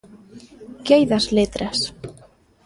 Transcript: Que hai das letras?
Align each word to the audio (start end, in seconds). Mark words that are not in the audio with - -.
Que 0.83 0.91
hai 0.95 1.03
das 1.11 1.25
letras? 1.37 1.77